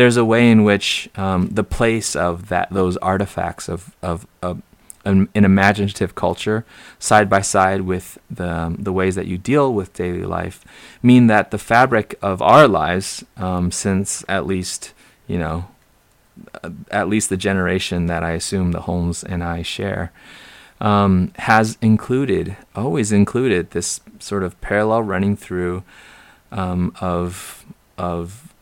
[0.00, 4.62] there's a way in which um, the place of that those artifacts of of, of
[5.04, 6.64] an, an, imaginative culture
[6.98, 10.64] side by side with the um, the ways that you deal with daily life
[11.02, 14.94] mean that the fabric of our lives um, since at least
[15.26, 15.68] you know
[16.64, 20.12] uh, at least the generation that I assume the Holms and I share
[20.80, 25.84] um, has included always included this sort of parallel running through
[26.50, 27.66] um, of
[27.98, 28.54] of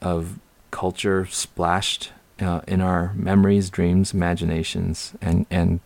[0.00, 0.38] of
[0.74, 2.10] culture splashed
[2.40, 5.80] uh, in our memories, dreams, imaginations, and and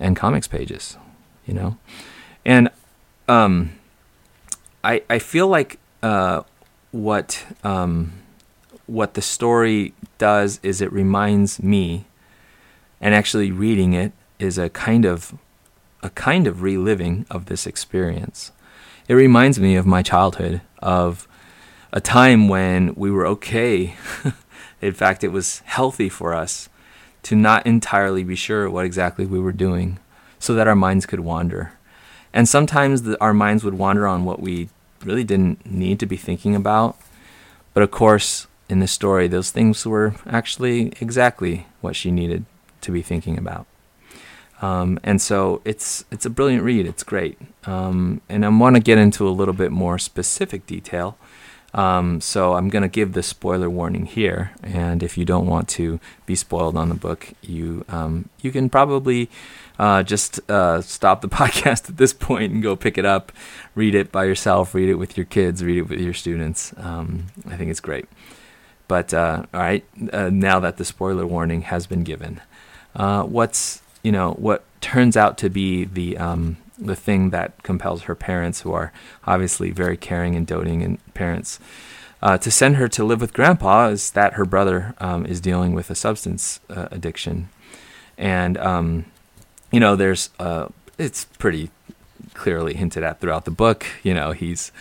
[0.00, 0.96] and comics pages,
[1.44, 1.76] you know,
[2.46, 2.70] and
[3.28, 3.78] um,
[4.82, 6.42] I I feel like uh,
[6.92, 8.12] what um,
[8.86, 12.06] what the story does is it reminds me,
[13.02, 15.34] and actually reading it is a kind of
[16.02, 18.50] a kind of reliving of this experience.
[19.08, 21.28] It reminds me of my childhood of
[21.94, 23.94] a time when we were okay.
[24.82, 26.68] In fact, it was healthy for us
[27.22, 29.98] to not entirely be sure what exactly we were doing
[30.40, 31.72] so that our minds could wander.
[32.34, 34.68] And sometimes the, our minds would wander on what we
[35.04, 36.98] really didn't need to be thinking about.
[37.72, 42.44] But of course, in this story, those things were actually exactly what she needed
[42.80, 43.66] to be thinking about.
[44.60, 46.86] Um, and so it's it's a brilliant read.
[46.86, 51.18] It's great, um, and I want to get into a little bit more specific detail
[51.74, 55.68] um, so I'm going to give the spoiler warning here, and if you don't want
[55.70, 59.28] to be spoiled on the book, you um, you can probably
[59.78, 63.32] uh, just uh, stop the podcast at this point and go pick it up,
[63.74, 66.72] read it by yourself, read it with your kids, read it with your students.
[66.76, 68.06] Um, I think it's great.
[68.86, 72.40] But uh, all right, uh, now that the spoiler warning has been given,
[72.94, 78.02] uh, what's you know what turns out to be the um, the thing that compels
[78.02, 78.92] her parents, who are
[79.26, 81.60] obviously very caring and doting and parents,
[82.22, 85.74] uh, to send her to live with grandpa is that her brother um, is dealing
[85.74, 87.48] with a substance uh, addiction.
[88.16, 89.04] And, um,
[89.70, 91.70] you know, there's, uh, it's pretty
[92.32, 93.86] clearly hinted at throughout the book.
[94.02, 94.72] You know, he's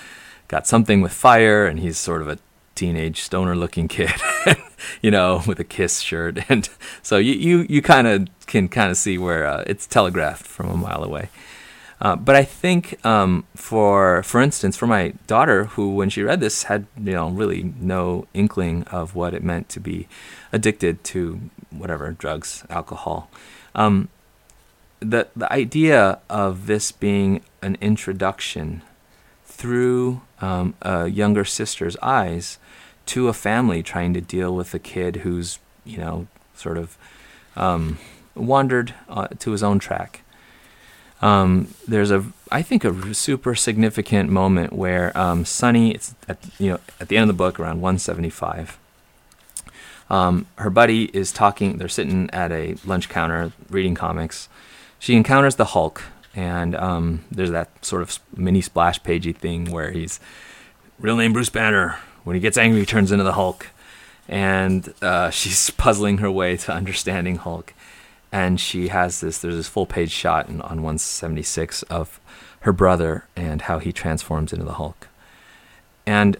[0.48, 2.38] got something with fire and he's sort of a
[2.76, 4.14] teenage stoner looking kid,
[5.02, 6.40] you know, with a kiss shirt.
[6.50, 6.70] And
[7.02, 10.70] so you, you, you kind of can kind of see where uh, it's telegraphed from
[10.70, 11.30] a mile away.
[12.04, 16.42] Uh, but I think, um, for for instance, for my daughter, who when she read
[16.42, 20.10] this had you know really no inkling of what it meant to be
[20.52, 21.40] addicted to
[21.72, 23.30] whatever drugs, alcohol,
[23.74, 24.10] um,
[25.00, 28.82] the the idea of this being an introduction
[29.46, 32.58] through um, a younger sister's eyes
[33.06, 36.98] to a family trying to deal with a kid who's you know sort of
[37.56, 37.98] um,
[38.36, 40.20] wandered uh, to his own track
[41.24, 46.72] um, there's a I think a super significant moment where um, Sunny it's at, you
[46.72, 48.78] know at the end of the book around 175.
[50.10, 51.78] Um, her buddy is talking.
[51.78, 54.50] They're sitting at a lunch counter reading comics.
[55.00, 56.04] She encounters the Hulk,
[56.36, 60.20] and um, there's that sort of mini splash pagey thing where he's
[61.00, 62.00] real name Bruce Banner.
[62.26, 63.68] When he gets angry, he turns into the Hulk,
[64.28, 67.74] and uh, she's puzzling her way to understanding Hulk
[68.34, 72.20] and she has this there's this full page shot in, on 176 of
[72.62, 75.08] her brother and how he transforms into the hulk.
[76.06, 76.36] And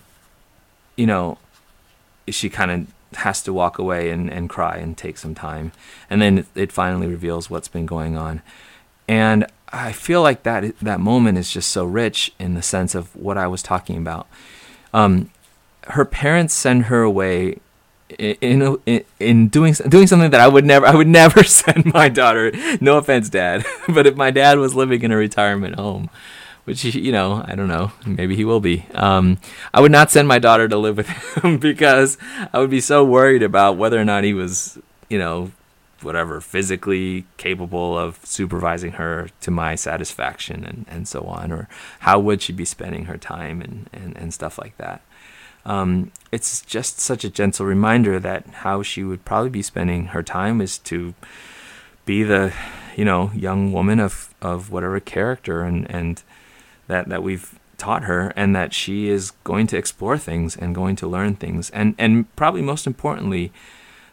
[0.98, 1.38] you know
[2.28, 5.72] she kind of has to walk away and, and cry and take some time.
[6.10, 8.42] And then it, finally reveals what's been going on.
[9.08, 13.16] And i feel like that that moment is just so rich in the sense of
[13.16, 14.28] what i was talking about.
[14.94, 15.30] Um,
[15.88, 17.60] her parents send her away
[18.20, 22.10] in, in in doing doing something that I would never I would never send my
[22.10, 22.52] daughter.
[22.82, 26.10] No offense, Dad, but if my dad was living in a retirement home,
[26.66, 28.86] which you know I don't know, maybe he will be.
[28.94, 29.40] Um,
[29.74, 32.18] I would not send my daughter to live with him because
[32.52, 34.78] I would be so worried about whether or not he was
[35.10, 35.52] you know
[36.02, 41.68] whatever physically capable of supervising her to my satisfaction and, and so on or
[42.00, 45.02] how would she be spending her time and, and, and stuff like that
[45.66, 50.24] um, it's just such a gentle reminder that how she would probably be spending her
[50.24, 51.14] time is to
[52.06, 52.54] be the
[52.96, 56.24] you know young woman of of whatever character and and
[56.88, 60.96] that that we've taught her and that she is going to explore things and going
[60.96, 61.70] to learn things.
[61.72, 63.52] And and probably most importantly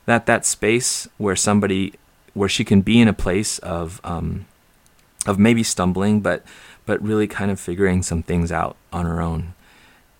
[0.06, 1.94] that that space where somebody
[2.34, 4.46] where she can be in a place of um,
[5.26, 6.42] of maybe stumbling but
[6.84, 9.54] but really kind of figuring some things out on her own.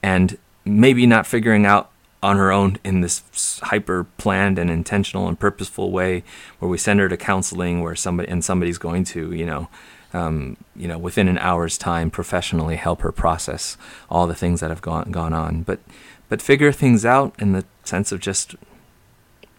[0.03, 1.91] And maybe not figuring out
[2.23, 6.23] on her own in this hyper planned and intentional and purposeful way
[6.59, 9.69] where we send her to counseling where somebody and somebody's going to you know
[10.13, 13.77] um, you know within an hour's time professionally help her process
[14.11, 15.63] all the things that have gone gone on.
[15.63, 15.81] But
[16.29, 18.55] but figure things out in the sense of just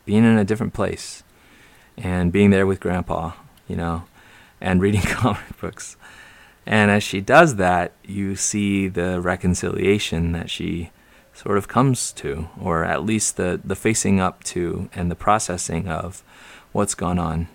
[0.06, 1.24] being in a different place
[1.98, 3.32] and being there with grandpa
[3.68, 4.04] you know
[4.60, 5.96] and reading comic books
[6.66, 10.92] and as she does that, you see the reconciliation that she
[11.34, 15.88] sort of comes to, or at least the, the facing up to and the processing
[15.88, 16.24] of
[16.72, 17.48] what's gone on.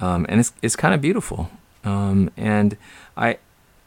[0.00, 1.50] Um, and it's, it's kind of beautiful.
[1.84, 2.76] Um, and
[3.16, 3.38] I,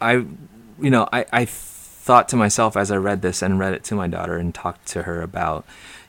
[0.01, 3.83] I, you know, I, I thought to myself as I read this and read it
[3.85, 5.65] to my daughter and talked to her about,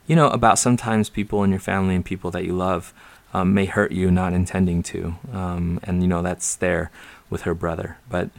[0.07, 2.95] you know, about sometimes people in your family and people that you love
[3.35, 5.17] um, may hurt you not intending to.
[5.33, 6.91] Um, and, you know, that's there
[7.31, 8.31] with her brother, but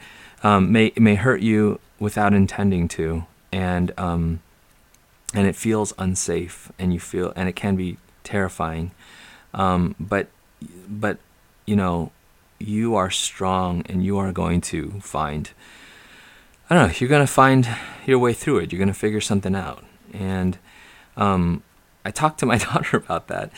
[0.42, 4.40] um, may may hurt you without intending to, and um,
[5.34, 8.92] and it feels unsafe, and you feel, and it can be terrifying,
[9.54, 10.28] um, but
[10.88, 11.18] but
[11.66, 12.12] you know,
[12.58, 15.50] you are strong, and you are going to find.
[16.70, 16.94] I don't know.
[16.98, 17.68] You're gonna find
[18.06, 18.72] your way through it.
[18.72, 20.58] You're gonna figure something out, and
[21.16, 21.62] um,
[22.04, 23.50] I talked to my daughter about that,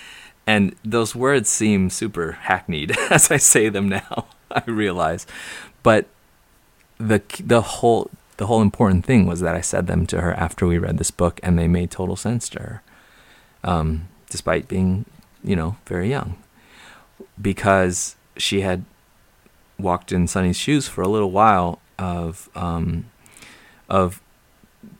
[0.47, 4.27] and those words seem super hackneyed as I say them now.
[4.55, 5.27] I realize.
[5.83, 6.07] But
[6.99, 10.67] the the whole the whole important thing was that I said them to her after
[10.67, 12.83] we read this book, and they made total sense to her,
[13.63, 15.05] um, despite being,
[15.45, 16.39] you know, very young,
[17.41, 18.85] because she had
[19.79, 23.11] walked in Sunny's shoes for a little while of um,
[23.89, 24.23] of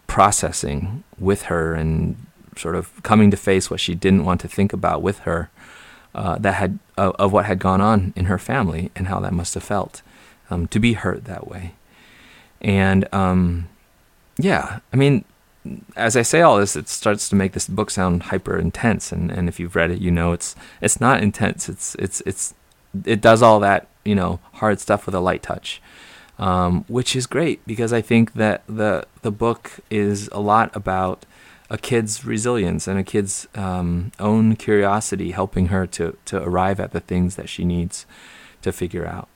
[0.07, 2.17] processing with her and
[2.57, 5.49] sort of coming to face what she didn't want to think about with her
[6.15, 9.33] uh, that had uh, of what had gone on in her family and how that
[9.33, 10.03] must have felt
[10.51, 11.75] um, to be hurt that way.
[12.61, 13.69] And um,
[14.39, 15.25] yeah, I mean,
[15.97, 19.13] as I say all this, it starts to make this book sound hyper intense.
[19.13, 21.69] And, and if you've read it, you know it's it's not intense.
[21.69, 22.55] It's it's it's
[23.05, 25.81] it does all that you know hard stuff with a light touch.
[26.39, 31.27] um, which is great because I think that the the book is a lot about
[31.71, 36.91] a kid's resilience and a kid's um, own curiosity, helping her to to arrive at
[36.91, 38.07] the things that she needs
[38.63, 39.29] to figure out.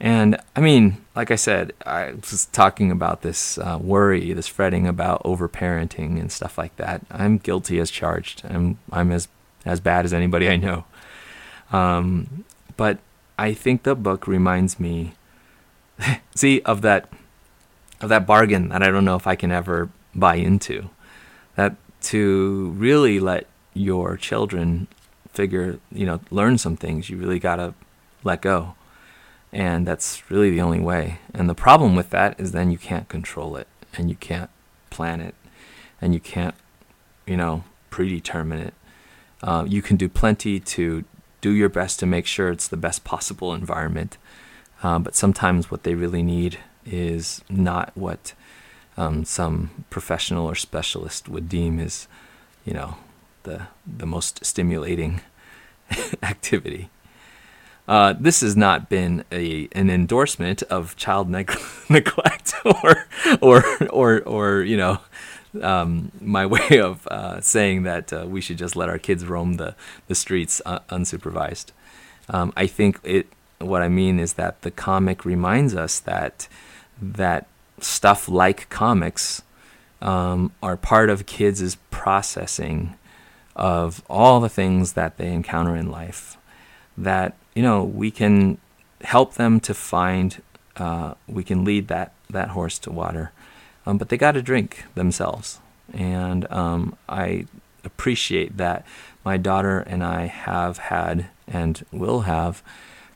[0.00, 4.86] And I mean, like I said, I was talking about this uh, worry, this fretting
[4.86, 7.02] about overparenting and stuff like that.
[7.10, 8.42] I'm guilty as charged.
[8.44, 9.28] I'm I'm as
[9.64, 10.84] as bad as anybody I know.
[11.70, 12.44] Um,
[12.76, 12.98] but
[13.38, 15.14] I think the book reminds me,
[16.34, 17.08] see, of that
[18.00, 20.88] of that bargain that I don't know if I can ever buy into.
[21.56, 24.88] That to really let your children
[25.32, 27.74] figure, you know, learn some things, you really gotta
[28.24, 28.74] let go
[29.52, 31.18] and that's really the only way.
[31.34, 34.50] And the problem with that is then you can't control it and you can't
[34.90, 35.34] plan it
[36.00, 36.54] and you can't,
[37.26, 38.74] you know, predetermine it.
[39.42, 41.04] Uh, you can do plenty to
[41.40, 44.18] do your best to make sure it's the best possible environment.
[44.82, 48.34] Uh, but sometimes what they really need is not what
[49.00, 52.06] um, some professional or specialist would deem is,
[52.66, 52.96] you know,
[53.44, 55.22] the the most stimulating
[56.22, 56.90] activity.
[57.88, 63.06] Uh, this has not been a an endorsement of child neg- neglect or
[63.40, 64.98] or or or you know
[65.62, 69.54] um, my way of uh, saying that uh, we should just let our kids roam
[69.54, 69.74] the
[70.08, 71.72] the streets uh, unsupervised.
[72.28, 73.26] Um, I think it.
[73.60, 76.48] What I mean is that the comic reminds us that
[77.02, 77.46] that
[77.82, 79.42] stuff like comics
[80.00, 82.94] um, are part of kids' processing
[83.56, 86.36] of all the things that they encounter in life.
[86.96, 88.58] That you know, we can
[89.02, 90.42] help them to find,
[90.76, 93.32] uh, we can lead that, that horse to water.
[93.86, 95.58] Um, but they got to drink themselves.
[95.92, 97.46] And um, I
[97.84, 98.86] appreciate that
[99.24, 102.62] my daughter and I have had and will have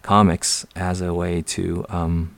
[0.03, 2.37] comics as a way to um,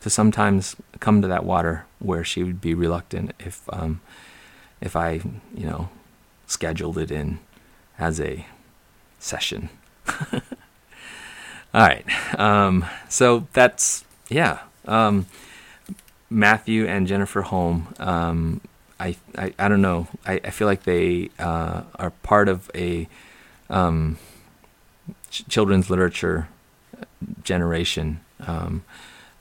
[0.00, 4.00] to sometimes come to that water where she would be reluctant if um,
[4.80, 5.20] if I
[5.54, 5.88] you know
[6.46, 7.38] scheduled it in
[7.98, 8.46] as a
[9.18, 9.68] session.
[10.32, 10.40] All
[11.86, 12.04] right.
[12.38, 14.60] Um, so that's yeah.
[14.86, 15.26] Um,
[16.30, 17.94] Matthew and Jennifer Holm.
[17.98, 18.60] Um,
[19.00, 20.08] I, I I don't know.
[20.26, 23.08] I, I feel like they uh, are part of a
[23.70, 24.18] um,
[25.30, 26.48] ch- children's literature
[27.44, 28.84] generation um,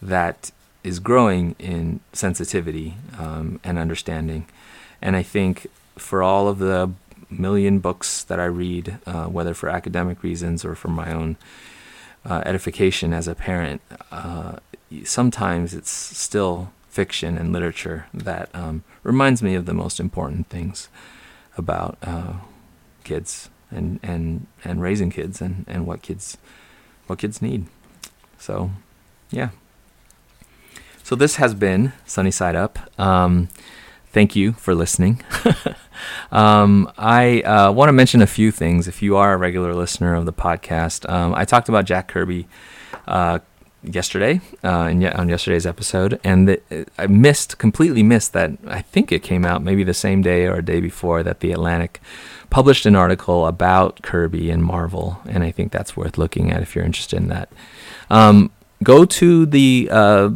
[0.01, 0.51] that
[0.87, 4.47] is growing in sensitivity um, and understanding.
[5.01, 5.67] And I think
[5.97, 6.91] for all of the
[7.29, 11.35] million books that I read, uh, whether for academic reasons or for my own
[12.25, 13.81] uh, edification as a parent,
[14.11, 14.57] uh,
[15.03, 20.87] sometimes it's still fiction and literature that um, reminds me of the most important things
[21.57, 22.33] about uh,
[23.03, 26.37] kids and, and, and raising kids and, and what kids
[27.07, 27.65] what kids need.
[28.37, 28.71] So,
[29.31, 29.49] yeah.
[31.07, 32.79] So this has been Sunny Side Up.
[32.99, 33.47] Um,
[34.07, 35.23] thank you for listening.
[36.33, 38.89] um, I uh, want to mention a few things.
[38.89, 42.49] If you are a regular listener of the podcast, um, I talked about Jack Kirby
[43.07, 43.39] uh,
[43.83, 48.51] yesterday uh, in, on yesterday's episode, and the, I missed completely missed that.
[48.67, 51.53] I think it came out maybe the same day or a day before that the
[51.53, 52.01] Atlantic
[52.49, 56.75] published an article about Kirby and Marvel, and I think that's worth looking at if
[56.75, 57.49] you're interested in that.
[58.09, 58.51] Um,
[58.83, 60.29] go to the uh,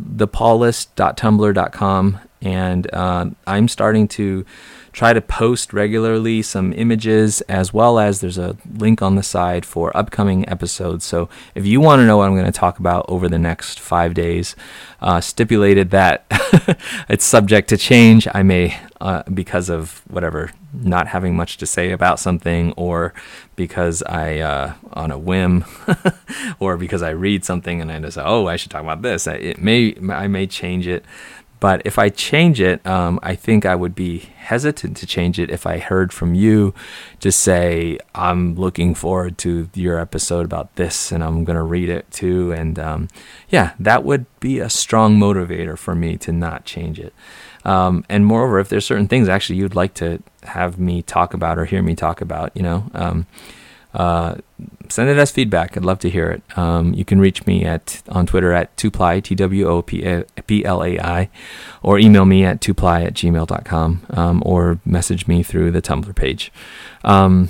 [2.41, 4.45] and uh, I'm starting to
[4.93, 9.65] try to post regularly some images as well as there's a link on the side
[9.65, 11.05] for upcoming episodes.
[11.05, 13.79] So if you want to know what I'm going to talk about over the next
[13.79, 14.55] five days,
[15.01, 16.25] uh, stipulated that
[17.09, 18.27] it's subject to change.
[18.33, 23.13] I may, uh, because of whatever, not having much to say about something, or
[23.55, 25.65] because I, uh, on a whim,
[26.59, 29.25] or because I read something and I just, oh, I should talk about this.
[29.25, 31.05] It may, I may change it.
[31.61, 35.51] But if I change it, um, I think I would be hesitant to change it
[35.51, 36.73] if I heard from you
[37.19, 41.87] to say, I'm looking forward to your episode about this and I'm going to read
[41.87, 42.51] it too.
[42.51, 43.09] And um,
[43.47, 47.13] yeah, that would be a strong motivator for me to not change it.
[47.63, 51.59] Um, and moreover, if there's certain things actually you'd like to have me talk about
[51.59, 53.27] or hear me talk about, you know, um,
[53.93, 54.35] uh,
[54.91, 55.75] send it as feedback.
[55.75, 56.57] I'd love to hear it.
[56.57, 60.03] Um, you can reach me at on Twitter at twoplai, T W O P
[60.65, 61.29] L A I,
[61.81, 66.51] or email me at twoplai at gmail.com, um, or message me through the Tumblr page.
[67.03, 67.49] Um,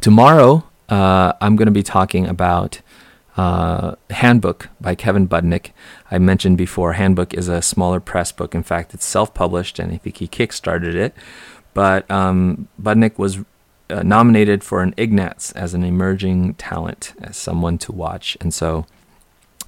[0.00, 2.80] tomorrow, uh, I'm going to be talking about
[3.36, 5.72] uh, Handbook by Kevin Budnik.
[6.10, 8.54] I mentioned before, Handbook is a smaller press book.
[8.54, 11.14] In fact, it's self published, and I think he kickstarted it.
[11.74, 13.38] But um, Budnik was
[13.90, 18.36] uh, nominated for an Ignatz as an emerging talent, as someone to watch.
[18.40, 18.86] And so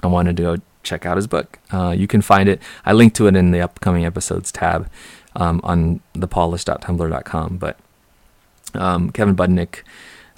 [0.03, 1.59] I wanted to go check out his book.
[1.71, 2.62] Uh, you can find it.
[2.85, 4.89] I link to it in the upcoming episodes tab
[5.35, 7.59] um, on thepaulish.tumblr.com.
[7.59, 7.79] But
[8.75, 9.83] um, Kevin Budnik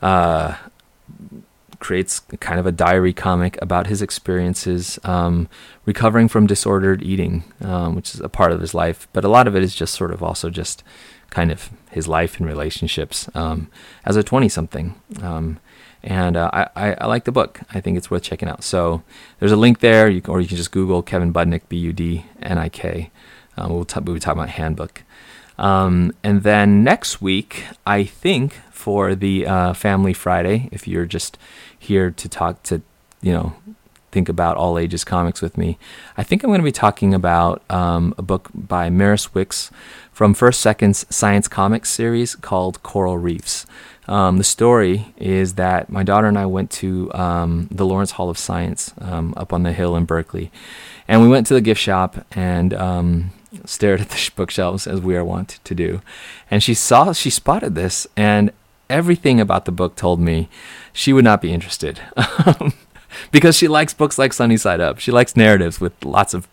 [0.02, 0.56] uh,
[1.78, 5.48] creates kind of a diary comic about his experiences um,
[5.84, 9.06] recovering from disordered eating, um, which is a part of his life.
[9.12, 10.82] But a lot of it is just sort of also just
[11.30, 13.70] kind of his life and relationships um,
[14.04, 15.00] as a 20 something.
[15.22, 15.58] Um,
[16.02, 17.60] and uh, I, I, I, like the book.
[17.74, 18.62] I think it's worth checking out.
[18.62, 19.02] So
[19.40, 21.92] there's a link there, you can, or you can just Google Kevin Budnik, B U
[21.92, 23.10] D N I K.
[23.56, 25.02] Um, we'll, t- we'll be talking about handbook.
[25.58, 31.36] Um, and then next week, I think for the uh, Family Friday, if you're just
[31.76, 32.80] here to talk to,
[33.20, 33.56] you know,
[34.18, 35.78] think about all ages comics with me,
[36.16, 39.70] I think I'm going to be talking about um, a book by Maris Wicks
[40.12, 43.64] from First Second's Science Comics series called Coral Reefs.
[44.08, 48.28] Um, the story is that my daughter and I went to um, the Lawrence Hall
[48.28, 50.50] of Science um, up on the hill in Berkeley,
[51.06, 53.30] and we went to the gift shop and um,
[53.66, 56.02] stared at the bookshelves as we are wont to do.
[56.50, 58.50] And she saw, she spotted this, and
[58.90, 60.48] everything about the book told me
[60.92, 62.00] she would not be interested.
[63.30, 64.98] because she likes books like Sunny Side Up.
[64.98, 66.48] She likes narratives with lots of,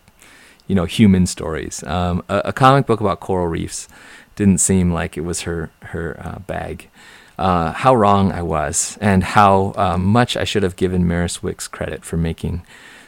[0.66, 1.82] you know, human stories.
[1.84, 3.88] Um, a, a, comic book about coral reefs
[4.34, 6.88] didn't seem like it was her her uh, bag.
[7.38, 11.68] Uh, how wrong I was, and how uh, much I should have given Maris Wicks
[11.68, 12.62] credit for making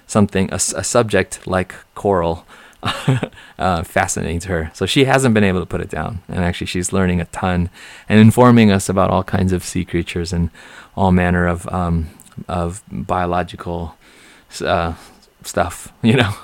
[0.06, 2.44] something a, a subject like coral
[3.58, 4.70] uh, fascinating to her.
[4.74, 6.22] So she hasn't been able to put it down.
[6.28, 7.70] And actually, she's learning a ton
[8.08, 10.50] and informing us about all kinds of sea creatures and
[10.96, 12.08] all manner of um,
[12.46, 13.96] of biological
[14.60, 14.94] uh,
[15.42, 16.34] stuff, you know.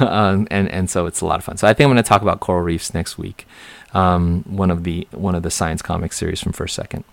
[0.00, 1.56] um, and and so it's a lot of fun.
[1.56, 3.46] So I think I'm going to talk about coral reefs next week.
[3.92, 7.04] Um, one of the one of the science comics series from First Second.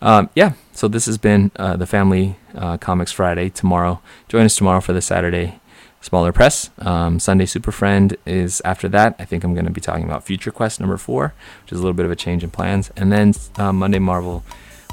[0.00, 3.50] Um, yeah, so this has been uh, the Family uh, Comics Friday.
[3.50, 5.60] Tomorrow, join us tomorrow for the Saturday
[6.00, 6.70] Smaller Press.
[6.78, 9.16] Um, Sunday Super Friend is after that.
[9.18, 11.82] I think I'm going to be talking about Future Quest number four, which is a
[11.82, 12.90] little bit of a change in plans.
[12.96, 14.44] And then uh, Monday Marvel,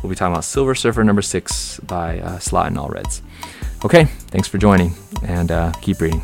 [0.06, 3.22] we'll be talking about Silver Surfer number six by uh, Slott and Allreds.
[3.84, 4.94] Okay, thanks for joining
[5.24, 6.22] and uh, keep reading.